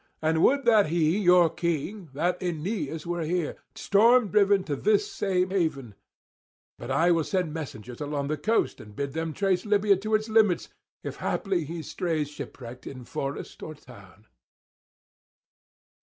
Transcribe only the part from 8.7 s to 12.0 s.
and bid them trace Libya to its limits, if haply he